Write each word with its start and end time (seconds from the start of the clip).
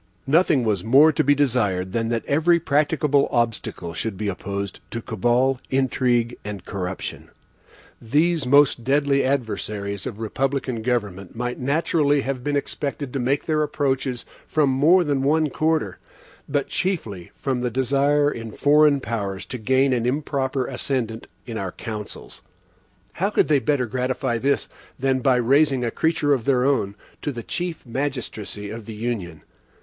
Nothing 0.25 0.63
was 0.63 0.83
more 0.83 1.11
to 1.11 1.23
be 1.23 1.35
desired 1.35 1.91
than 1.91 2.09
that 2.09 2.25
every 2.25 2.59
practicable 2.59 3.27
obstacle 3.31 3.93
should 3.93 4.17
be 4.17 4.29
opposed 4.29 4.79
to 4.89 4.99
cabal, 4.99 5.59
intrigue, 5.69 6.35
and 6.43 6.65
corruption. 6.65 7.29
These 8.01 8.47
most 8.47 8.83
deadly 8.83 9.23
adversaries 9.23 10.07
of 10.07 10.17
republican 10.17 10.81
government 10.81 11.35
might 11.35 11.59
naturally 11.59 12.21
have 12.21 12.43
been 12.43 12.55
expected 12.55 13.13
to 13.13 13.19
make 13.19 13.45
their 13.45 13.61
approaches 13.61 14.25
from 14.47 14.71
more 14.71 15.03
than 15.03 15.21
one 15.21 15.51
quarter, 15.51 15.99
but 16.49 16.67
chiefly 16.67 17.29
from 17.35 17.61
the 17.61 17.69
desire 17.69 18.31
in 18.31 18.51
foreign 18.51 19.01
powers 19.01 19.45
to 19.45 19.59
gain 19.59 19.93
an 19.93 20.07
improper 20.07 20.65
ascendant 20.65 21.27
in 21.45 21.59
our 21.59 21.73
councils. 21.73 22.41
How 23.13 23.29
could 23.29 23.49
they 23.49 23.59
better 23.59 23.85
gratify 23.85 24.39
this, 24.39 24.67
than 24.97 25.19
by 25.19 25.35
raising 25.35 25.85
a 25.85 25.91
creature 25.91 26.33
of 26.33 26.45
their 26.45 26.65
own 26.65 26.95
to 27.21 27.31
the 27.31 27.43
chief 27.43 27.85
magistracy 27.85 28.71
of 28.71 28.87
the 28.87 28.95
Union? 28.95 29.43